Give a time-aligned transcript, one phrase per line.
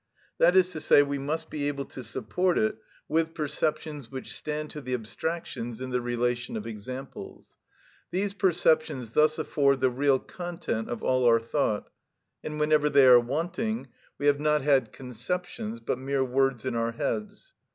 [0.39, 4.71] That is to say, we must be able to support it with perceptions which stand
[4.71, 7.55] to the abstractions in the relation of examples.
[8.09, 11.91] These perceptions thus afford the real content of all our thought,
[12.43, 16.93] and whenever they are wanting we have not had conceptions but mere words in our
[16.93, 17.53] heads.